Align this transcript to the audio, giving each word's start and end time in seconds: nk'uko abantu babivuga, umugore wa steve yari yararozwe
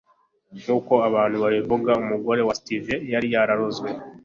nk'uko 0.61 0.93
abantu 1.07 1.35
babivuga, 1.43 1.91
umugore 2.03 2.41
wa 2.47 2.53
steve 2.59 2.93
yari 3.13 3.27
yararozwe 3.33 3.89